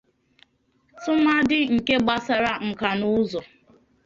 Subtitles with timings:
[1.03, 3.39] tụmadị nke gbasara nkanaụzụ